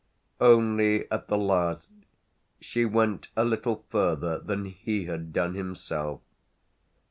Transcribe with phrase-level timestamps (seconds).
[0.39, 1.89] Only at the last
[2.59, 6.21] she went a little further than he had done himself.